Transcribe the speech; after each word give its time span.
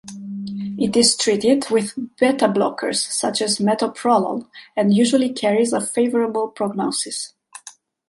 It 0.79 0.97
is 0.97 1.15
treated 1.15 1.69
with 1.69 1.93
beta-blockers, 2.19 2.95
such 3.11 3.39
as 3.39 3.59
metoprolol, 3.59 4.47
and 4.75 4.95
usually 4.95 5.31
carries 5.31 5.73
a 5.73 5.79
favorable 5.79 6.47
prognosis. 6.47 7.35